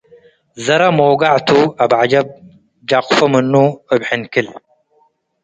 [0.65, 1.49] ዘረ ሞጋዕቱ
[1.83, 2.27] አብዐጀብ-
[2.89, 3.53] ጀቅፎ ምኑ
[3.93, 4.47] እብ ሕንክል